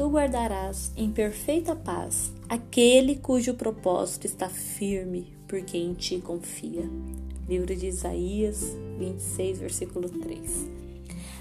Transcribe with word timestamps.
guardarás 0.00 0.90
em 0.96 1.10
perfeita 1.10 1.76
paz 1.76 2.32
aquele 2.48 3.16
cujo 3.16 3.54
propósito 3.54 4.26
está 4.26 4.48
firme, 4.48 5.36
porque 5.46 5.76
em 5.76 5.92
ti 5.92 6.18
confia. 6.18 6.88
Livro 7.46 7.76
de 7.76 7.88
Isaías 7.88 8.74
26, 8.98 9.58
versículo 9.58 10.08
3. 10.08 10.66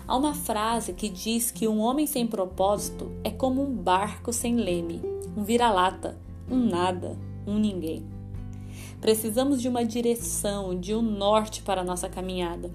Há 0.06 0.18
uma 0.18 0.34
frase 0.34 0.92
que 0.92 1.08
diz 1.08 1.50
que 1.50 1.66
um 1.66 1.80
homem 1.80 2.06
sem 2.06 2.28
propósito 2.28 3.10
é 3.24 3.30
como 3.30 3.64
um 3.64 3.74
barco 3.74 4.34
sem 4.34 4.58
leme, 4.58 5.02
um 5.38 5.44
vira-lata, 5.44 6.20
um 6.50 6.58
nada, 6.58 7.18
um 7.48 7.58
ninguém. 7.58 8.06
Precisamos 9.00 9.62
de 9.62 9.70
uma 9.70 9.86
direção, 9.86 10.78
de 10.78 10.94
um 10.94 11.02
norte 11.02 11.62
para 11.62 11.82
a 11.82 11.86
nossa 11.86 12.10
caminhada. 12.10 12.70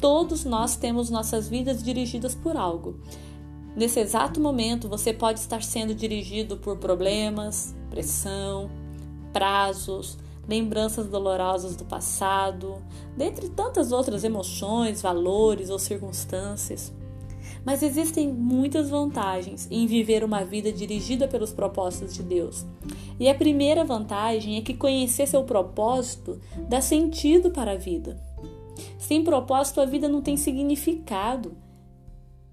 Todos 0.00 0.44
nós 0.44 0.76
temos 0.76 1.08
nossas 1.08 1.48
vidas 1.48 1.82
dirigidas 1.84 2.34
por 2.34 2.56
algo. 2.56 2.98
Nesse 3.76 3.98
exato 3.98 4.40
momento, 4.40 4.88
você 4.88 5.12
pode 5.12 5.40
estar 5.40 5.62
sendo 5.62 5.94
dirigido 5.94 6.56
por 6.56 6.78
problemas, 6.78 7.74
pressão, 7.90 8.70
prazos, 9.32 10.16
lembranças 10.46 11.08
dolorosas 11.08 11.74
do 11.74 11.84
passado, 11.84 12.76
dentre 13.16 13.48
tantas 13.48 13.90
outras 13.90 14.22
emoções, 14.22 15.02
valores 15.02 15.70
ou 15.70 15.78
circunstâncias. 15.78 16.92
Mas 17.64 17.82
existem 17.82 18.32
muitas 18.32 18.90
vantagens 18.90 19.66
em 19.70 19.86
viver 19.86 20.22
uma 20.22 20.44
vida 20.44 20.70
dirigida 20.70 21.26
pelos 21.26 21.50
propósitos 21.50 22.14
de 22.14 22.22
Deus. 22.22 22.64
E 23.18 23.28
a 23.28 23.34
primeira 23.34 23.84
vantagem 23.84 24.56
é 24.56 24.60
que 24.60 24.74
conhecer 24.74 25.26
seu 25.26 25.44
propósito 25.44 26.38
dá 26.68 26.80
sentido 26.80 27.50
para 27.50 27.72
a 27.72 27.76
vida. 27.76 28.22
Sem 28.98 29.24
propósito, 29.24 29.80
a 29.80 29.86
vida 29.86 30.08
não 30.08 30.20
tem 30.20 30.36
significado, 30.36 31.56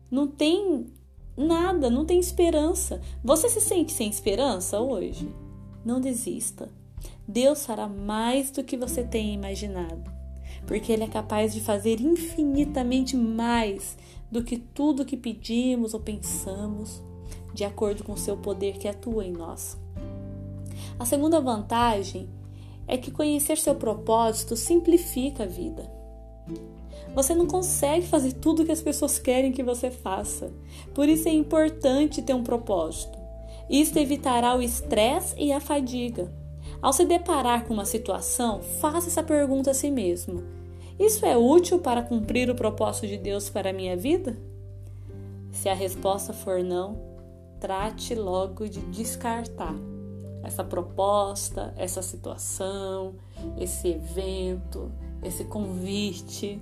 não 0.09 0.27
tem 0.27 0.85
Nada, 1.41 1.89
não 1.89 2.05
tem 2.05 2.19
esperança. 2.19 3.01
Você 3.23 3.49
se 3.49 3.59
sente 3.59 3.91
sem 3.91 4.07
esperança 4.07 4.79
hoje? 4.79 5.27
Não 5.83 5.99
desista. 5.99 6.69
Deus 7.27 7.65
fará 7.65 7.87
mais 7.87 8.51
do 8.51 8.63
que 8.63 8.77
você 8.77 9.03
tenha 9.03 9.33
imaginado, 9.33 10.03
porque 10.67 10.91
Ele 10.91 11.03
é 11.03 11.07
capaz 11.07 11.51
de 11.51 11.59
fazer 11.59 11.99
infinitamente 11.99 13.17
mais 13.17 13.97
do 14.29 14.43
que 14.43 14.55
tudo 14.55 15.03
que 15.03 15.17
pedimos 15.17 15.95
ou 15.95 15.99
pensamos, 15.99 17.01
de 17.55 17.63
acordo 17.63 18.03
com 18.03 18.13
o 18.13 18.17
seu 18.17 18.37
poder 18.37 18.77
que 18.77 18.87
atua 18.87 19.25
em 19.25 19.31
nós. 19.31 19.79
A 20.99 21.05
segunda 21.05 21.41
vantagem 21.41 22.29
é 22.87 22.97
que 22.97 23.09
conhecer 23.09 23.57
seu 23.57 23.73
propósito 23.73 24.55
simplifica 24.55 25.43
a 25.43 25.47
vida. 25.47 25.91
Você 27.13 27.35
não 27.35 27.45
consegue 27.45 28.07
fazer 28.07 28.33
tudo 28.33 28.65
que 28.65 28.71
as 28.71 28.81
pessoas 28.81 29.19
querem 29.19 29.51
que 29.51 29.63
você 29.63 29.91
faça. 29.91 30.51
Por 30.93 31.09
isso 31.09 31.27
é 31.27 31.31
importante 31.31 32.21
ter 32.21 32.33
um 32.33 32.43
propósito. 32.43 33.17
Isto 33.69 33.99
evitará 33.99 34.55
o 34.55 34.61
estresse 34.61 35.35
e 35.37 35.51
a 35.51 35.59
fadiga. 35.59 36.31
Ao 36.81 36.91
se 36.91 37.05
deparar 37.05 37.65
com 37.65 37.73
uma 37.73 37.85
situação, 37.85 38.61
faça 38.79 39.07
essa 39.07 39.23
pergunta 39.23 39.71
a 39.71 39.73
si 39.73 39.91
mesmo: 39.91 40.43
Isso 40.99 41.25
é 41.25 41.37
útil 41.37 41.79
para 41.79 42.01
cumprir 42.01 42.49
o 42.49 42.55
propósito 42.55 43.07
de 43.07 43.17
Deus 43.17 43.49
para 43.49 43.69
a 43.69 43.73
minha 43.73 43.95
vida? 43.95 44.37
Se 45.51 45.69
a 45.69 45.73
resposta 45.73 46.33
for 46.33 46.63
não, 46.63 46.97
trate 47.59 48.15
logo 48.15 48.67
de 48.67 48.79
descartar 48.87 49.75
essa 50.43 50.63
proposta, 50.63 51.73
essa 51.77 52.01
situação, 52.01 53.15
esse 53.59 53.89
evento, 53.89 54.91
esse 55.23 55.43
convite 55.43 56.59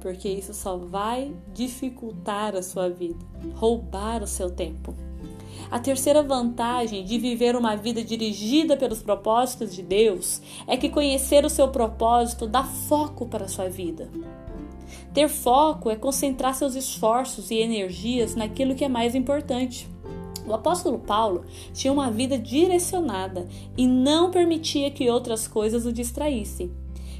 porque 0.00 0.28
isso 0.28 0.54
só 0.54 0.76
vai 0.76 1.34
dificultar 1.52 2.54
a 2.54 2.62
sua 2.62 2.88
vida, 2.88 3.18
roubar 3.54 4.22
o 4.22 4.26
seu 4.26 4.50
tempo. 4.50 4.94
A 5.70 5.78
terceira 5.80 6.22
vantagem 6.22 7.04
de 7.04 7.18
viver 7.18 7.56
uma 7.56 7.76
vida 7.76 8.02
dirigida 8.02 8.76
pelos 8.76 9.02
propósitos 9.02 9.74
de 9.74 9.82
Deus 9.82 10.40
é 10.66 10.76
que 10.76 10.88
conhecer 10.88 11.44
o 11.44 11.50
seu 11.50 11.68
propósito 11.68 12.46
dá 12.46 12.62
foco 12.62 13.26
para 13.26 13.46
a 13.46 13.48
sua 13.48 13.68
vida. 13.68 14.08
Ter 15.12 15.28
foco 15.28 15.90
é 15.90 15.96
concentrar 15.96 16.54
seus 16.54 16.74
esforços 16.74 17.50
e 17.50 17.56
energias 17.56 18.34
naquilo 18.34 18.74
que 18.74 18.84
é 18.84 18.88
mais 18.88 19.14
importante. 19.14 19.88
O 20.46 20.52
apóstolo 20.52 20.98
Paulo 20.98 21.44
tinha 21.72 21.92
uma 21.92 22.10
vida 22.10 22.38
direcionada 22.38 23.48
e 23.76 23.86
não 23.86 24.30
permitia 24.30 24.90
que 24.90 25.10
outras 25.10 25.48
coisas 25.48 25.84
o 25.84 25.92
distraíssem. 25.92 26.70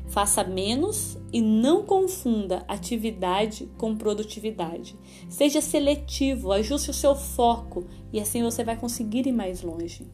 Faça 0.09 0.45
menos 0.45 1.19
e 1.33 1.41
não 1.41 1.83
confunda 1.83 2.65
atividade 2.69 3.69
com 3.77 3.97
produtividade. 3.97 4.97
Seja 5.29 5.61
seletivo, 5.61 6.53
ajuste 6.53 6.91
o 6.91 6.95
seu 6.95 7.15
foco 7.15 7.85
e 8.13 8.21
assim 8.21 8.43
você 8.43 8.63
vai 8.63 8.77
conseguir 8.77 9.27
ir 9.27 9.33
mais 9.33 9.63
longe. 9.63 10.07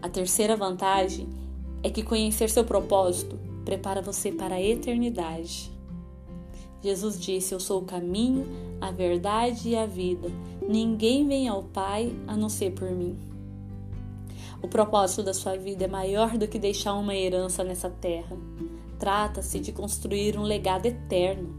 A 0.00 0.08
terceira 0.08 0.56
vantagem 0.56 1.28
é 1.82 1.90
que 1.90 2.02
conhecer 2.02 2.48
seu 2.48 2.64
propósito 2.64 3.38
prepara 3.64 4.00
você 4.00 4.30
para 4.30 4.56
a 4.56 4.62
eternidade. 4.62 5.72
Jesus 6.82 7.18
disse: 7.18 7.54
Eu 7.54 7.60
sou 7.60 7.80
o 7.80 7.84
caminho, 7.84 8.46
a 8.80 8.90
verdade 8.90 9.70
e 9.70 9.76
a 9.76 9.86
vida. 9.86 10.28
Ninguém 10.68 11.26
vem 11.26 11.48
ao 11.48 11.62
Pai 11.62 12.14
a 12.26 12.36
não 12.36 12.50
ser 12.50 12.72
por 12.72 12.90
mim. 12.90 13.33
O 14.64 14.66
propósito 14.66 15.22
da 15.22 15.34
sua 15.34 15.58
vida 15.58 15.84
é 15.84 15.86
maior 15.86 16.38
do 16.38 16.48
que 16.48 16.58
deixar 16.58 16.94
uma 16.94 17.14
herança 17.14 17.62
nessa 17.62 17.90
terra. 17.90 18.34
Trata-se 18.98 19.60
de 19.60 19.72
construir 19.72 20.38
um 20.38 20.42
legado 20.42 20.86
eterno. 20.86 21.54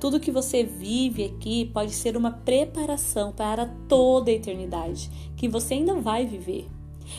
Tudo 0.00 0.18
que 0.18 0.30
você 0.30 0.64
vive 0.64 1.22
aqui 1.22 1.66
pode 1.66 1.92
ser 1.92 2.16
uma 2.16 2.30
preparação 2.30 3.30
para 3.30 3.66
toda 3.86 4.30
a 4.30 4.34
eternidade 4.34 5.10
que 5.36 5.50
você 5.50 5.74
ainda 5.74 6.00
vai 6.00 6.24
viver. 6.24 6.66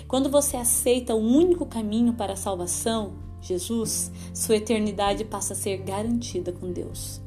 Quando 0.08 0.28
você 0.28 0.58
aceita 0.58 1.14
o 1.14 1.20
único 1.20 1.68
caminho 1.68 2.14
para 2.14 2.34
a 2.34 2.36
salvação, 2.36 3.14
Jesus, 3.40 4.12
sua 4.34 4.56
eternidade 4.56 5.24
passa 5.24 5.54
a 5.54 5.56
ser 5.56 5.78
garantida 5.84 6.52
com 6.52 6.72
Deus. 6.74 7.22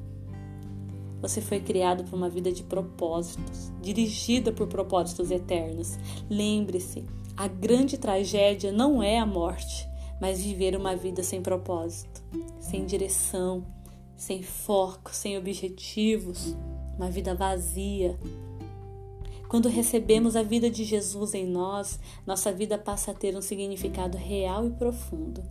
Você 1.22 1.40
foi 1.40 1.60
criado 1.60 2.02
para 2.02 2.16
uma 2.16 2.28
vida 2.28 2.50
de 2.50 2.64
propósitos, 2.64 3.70
dirigida 3.80 4.50
por 4.50 4.66
propósitos 4.66 5.30
eternos. 5.30 5.96
Lembre-se, 6.28 7.04
a 7.40 7.48
grande 7.48 7.96
tragédia 7.96 8.70
não 8.70 9.02
é 9.02 9.18
a 9.18 9.24
morte, 9.24 9.88
mas 10.20 10.42
viver 10.42 10.76
uma 10.76 10.94
vida 10.94 11.22
sem 11.22 11.40
propósito, 11.40 12.22
sem 12.60 12.84
direção, 12.84 13.64
sem 14.14 14.42
foco, 14.42 15.10
sem 15.10 15.38
objetivos, 15.38 16.54
uma 16.98 17.10
vida 17.10 17.34
vazia. 17.34 18.14
Quando 19.48 19.70
recebemos 19.70 20.36
a 20.36 20.42
vida 20.42 20.68
de 20.68 20.84
Jesus 20.84 21.32
em 21.32 21.46
nós, 21.46 21.98
nossa 22.26 22.52
vida 22.52 22.76
passa 22.76 23.12
a 23.12 23.14
ter 23.14 23.34
um 23.34 23.40
significado 23.40 24.18
real 24.18 24.66
e 24.66 24.72
profundo. 24.72 25.42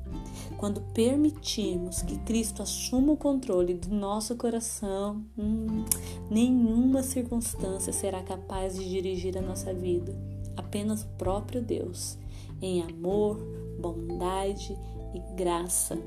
Quando 0.58 0.82
permitimos 0.94 2.04
que 2.04 2.20
Cristo 2.20 2.62
assuma 2.62 3.14
o 3.14 3.18
controle 3.18 3.74
do 3.74 3.90
nosso 3.90 4.36
coração, 4.36 5.26
hum, 5.36 5.84
nenhuma 6.30 7.02
circunstância 7.02 7.92
será 7.92 8.22
capaz 8.22 8.76
de 8.76 8.88
dirigir 8.88 9.36
a 9.36 9.42
nossa 9.42 9.74
vida 9.74 10.39
apenas 10.70 11.02
o 11.02 11.08
próprio 11.18 11.64
Deus, 11.64 12.16
em 12.62 12.84
amor, 12.84 13.38
bondade 13.80 14.78
e 15.16 15.36
graça. 15.36 15.98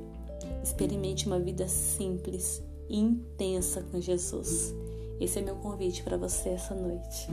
Experimente 0.62 1.26
uma 1.26 1.40
vida 1.40 1.66
simples 1.66 2.62
e 2.88 2.96
intensa 2.98 3.82
com 3.90 4.00
Jesus. 4.00 4.72
Esse 5.20 5.40
é 5.40 5.42
meu 5.42 5.56
convite 5.56 6.02
para 6.04 6.16
você 6.16 6.50
essa 6.50 6.74
noite. 6.74 7.28